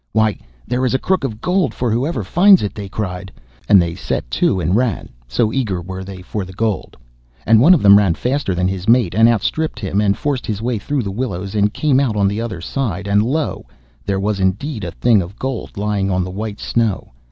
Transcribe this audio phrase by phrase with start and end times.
[0.13, 0.35] 'Why!
[0.65, 3.31] there is a crook of gold for whoever finds it,' they cried,
[3.69, 6.97] and they set to and ran, so eager were they for the gold.
[7.45, 10.59] And one of them ran faster than his mate, and outstripped him, and forced his
[10.59, 13.67] way through the willows, and came out on the other side, and lo!
[14.03, 17.11] there was indeed a thing of gold lying on the white snow.